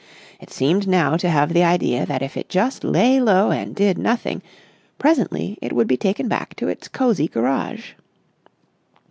It 0.39 0.49
seemed 0.49 0.87
now 0.87 1.15
to 1.17 1.29
have 1.29 1.53
the 1.53 1.63
idea 1.63 2.07
that 2.07 2.23
if 2.23 2.35
it 2.35 2.49
just 2.49 2.83
lay 2.83 3.19
low 3.19 3.51
and 3.51 3.75
did 3.75 3.99
nothing, 3.99 4.41
presently 4.97 5.59
it 5.61 5.73
would 5.73 5.85
be 5.87 5.95
taken 5.95 6.27
back 6.27 6.55
to 6.55 6.67
its 6.67 6.87
cosy 6.87 7.27
garage. 7.27 7.91